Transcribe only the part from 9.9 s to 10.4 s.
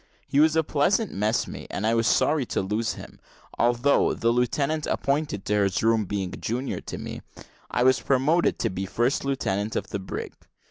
the brig.